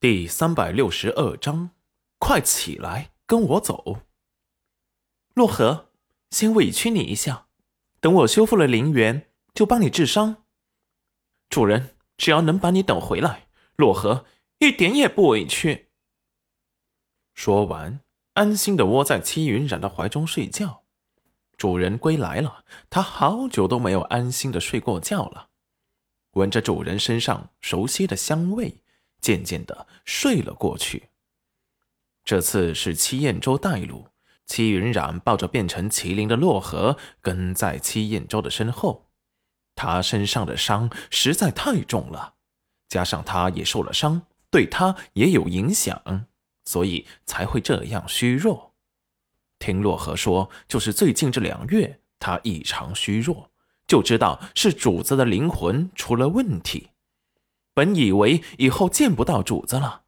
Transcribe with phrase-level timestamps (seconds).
[0.00, 1.70] 第三百六十二章，
[2.20, 4.02] 快起来，跟我走。
[5.34, 5.90] 洛河，
[6.30, 7.48] 先委屈你一下，
[7.98, 10.44] 等我修复了灵元，就帮你治伤。
[11.50, 14.24] 主人，只要能把你等回来，洛河
[14.58, 15.88] 一点也不委屈。
[17.34, 17.98] 说完，
[18.34, 20.84] 安心的窝在戚云染的怀中睡觉。
[21.56, 25.48] 主人归来了，他好久都没有安心的睡过觉了。
[26.34, 28.84] 闻着主人身上熟悉的香味，
[29.20, 31.10] 渐渐的睡了过去。
[32.24, 34.08] 这次是戚燕州带路，
[34.46, 39.10] 戚云染抱着变成麒麟的洛河，跟在戚燕州的身后。
[39.74, 42.34] 他身上的伤实在太重了，
[42.88, 46.26] 加上他也受了伤，对他也有影响，
[46.64, 48.74] 所以才会这样虚弱。
[49.58, 53.50] 听洛河说，就是最近这两月，他异常虚弱，
[53.86, 56.90] 就知道是主子的灵魂出了问题。
[57.78, 60.02] 本以为以后见不到主子了，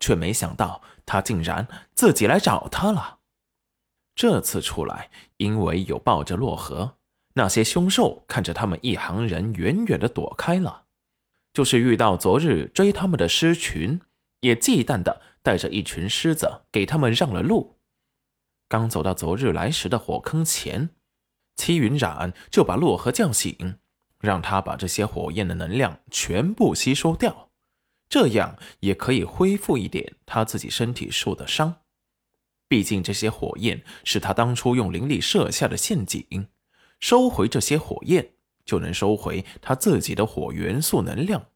[0.00, 3.18] 却没想到他竟然自己来找他了。
[4.14, 6.96] 这次出来，因为有抱着洛河，
[7.34, 10.84] 那些凶兽看着他们一行人远远的躲开了，
[11.52, 14.00] 就是遇到昨日追他们的狮群，
[14.40, 17.76] 也忌惮的带着一群狮子给他们让了路。
[18.70, 20.88] 刚走到昨日来时的火坑前，
[21.56, 23.76] 戚云染就把洛河叫醒，
[24.22, 27.50] 让他把这些火焰的能量全部吸收掉，
[28.08, 31.82] 这样也可以恢复一点他自己身体受的伤。
[32.66, 36.48] 毕竟这些火焰是他当初用灵力设下的陷阱，
[36.98, 38.32] 收回这些火焰
[38.64, 41.48] 就能收回他自己的火元素能量。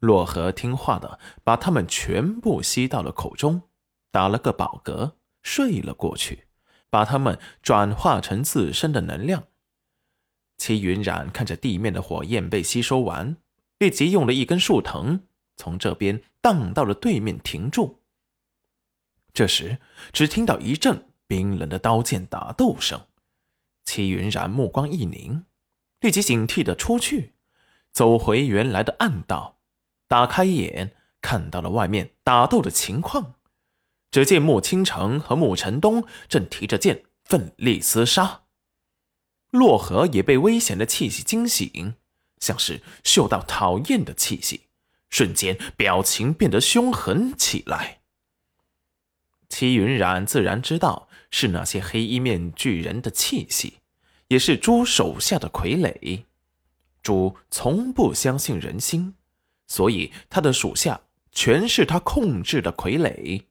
[0.00, 3.60] 洛河听话的把它们全部吸到了口中，
[4.10, 5.12] 打了个饱嗝。
[5.46, 6.46] 睡了过去，
[6.88, 9.44] 把它们转化成自身的能量。
[10.56, 13.36] 齐云染看着地面的火焰被吸收完，
[13.78, 15.20] 立即用了一根树藤
[15.56, 18.00] 从这边荡到了对面停住。
[19.32, 19.78] 这时，
[20.12, 23.00] 只听到一阵冰冷的刀剑打斗声。
[23.84, 25.44] 齐云染目光一凝，
[26.00, 27.34] 立即警惕的出去，
[27.92, 29.58] 走回原来的暗道，
[30.06, 33.34] 打开眼看到了外面打斗的情况。
[34.10, 38.43] 只见穆青城和穆晨东正提着剑奋力厮杀，
[39.54, 41.94] 洛河也被危险的气息惊醒，
[42.40, 44.62] 像是嗅到讨厌的气息，
[45.10, 48.00] 瞬间表情变得凶狠起来。
[49.48, 53.74] 齐云染自然知道是那些黑衣面具人的气息，
[54.26, 56.24] 也是猪手下的傀儡。
[57.00, 59.14] 猪从不相信人心，
[59.68, 63.44] 所以他的属下全是他控制的傀儡。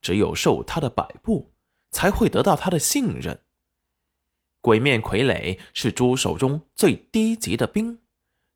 [0.00, 1.52] 只有受他的摆布，
[1.90, 3.43] 才会得到他的信任。
[4.64, 7.98] 鬼面傀儡是猪手中最低级的兵，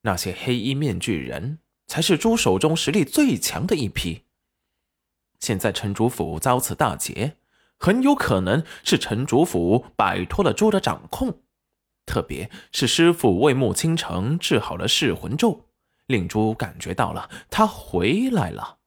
[0.01, 4.23] 那些黑衣面具人才是猪手中实力最强的一批。
[5.39, 7.37] 现在城主府遭此大劫，
[7.77, 11.43] 很有可能是城主府摆脱了猪的掌控，
[12.07, 15.67] 特别是师傅为穆青城治好了噬魂咒，
[16.07, 18.79] 令猪感觉到了他回来了。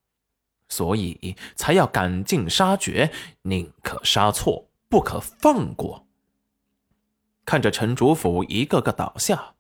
[0.69, 3.11] 所以才要赶尽杀绝，
[3.43, 6.07] 宁可杀错，不可放过。
[7.51, 9.55] 看着陈主府一个个倒下，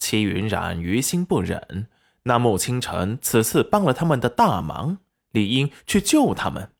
[0.00, 1.86] 戚云染于心不忍。
[2.24, 4.98] 那穆清晨此次帮了他们的大忙，
[5.30, 6.72] 理应去救他们，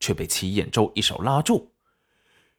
[0.00, 1.72] 却被齐燕州一手拉住。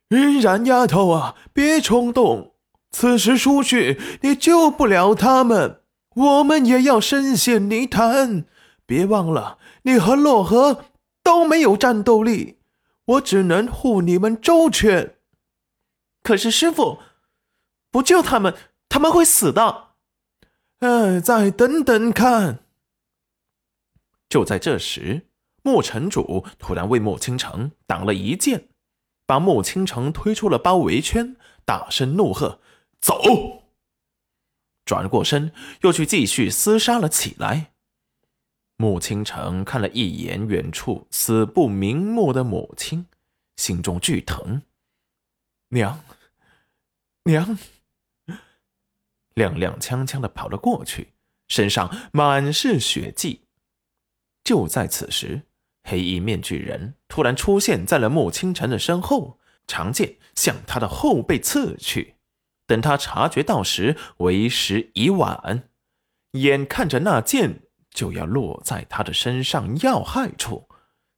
[0.10, 2.54] 云染丫头啊，别冲动，
[2.92, 5.82] 此时出去你救不了他们，
[6.14, 8.46] 我们也要深陷泥潭。
[8.86, 9.58] 别忘了。
[9.82, 10.86] 你和洛河
[11.24, 12.60] 都没有战斗力，
[13.06, 15.16] 我只能护你们周全。
[16.22, 17.00] 可是师傅，
[17.94, 18.58] 不救他们，
[18.90, 19.90] 他们会死的。
[20.80, 22.64] 嗯，再等等看。
[24.28, 25.28] 就在这时，
[25.62, 28.70] 莫城主突然为莫倾城挡了一剑，
[29.28, 32.60] 把莫倾城推出了包围圈，大声怒喝
[33.00, 33.22] ：“走！”
[34.84, 37.74] 转过身，又去继续厮杀了起来。
[38.78, 43.06] 穆倾城看了一眼远处死不瞑目的母亲，
[43.56, 44.64] 心中剧疼。
[45.70, 46.04] 娘，
[47.26, 47.58] 娘，
[49.36, 51.14] 踉踉跄跄的跑了过去，
[51.48, 53.42] 身上满是血迹。
[54.44, 55.44] 就在此时，
[55.84, 62.16] 黑衣面具人突然出现在了穆青晨的身后，长剑向他的后背刺去。
[62.66, 65.70] 等他察觉到时，为时已晚。
[66.32, 67.62] 眼看着那剑。
[67.94, 70.68] 就要落在他的身上要害处，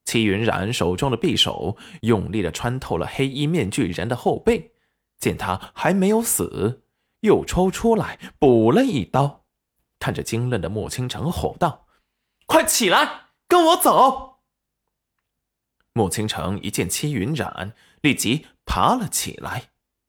[0.04, 4.74] 戚云染手中的匕首用力的穿透了黑衣面具人的后背，
[5.18, 6.84] 见他还没有死，
[7.26, 9.44] 又抽出来补了一刀，
[10.00, 11.88] 看着惊愣的莫倾城吼道
[12.48, 14.40] ：“快起来，跟！”我走！
[15.94, 19.72] 莫倾城一见戚云染，立即爬了起来。